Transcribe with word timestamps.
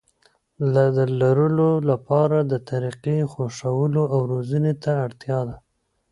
د 0.73 0.75
لرلو 1.21 1.71
لپاره 1.89 2.37
د 2.51 2.53
طريقې 2.69 3.17
خوښولو 3.31 4.03
او 4.13 4.19
روزنې 4.31 4.73
ته 4.83 4.91
اړتيا 5.05 5.39
ده. 5.49 5.57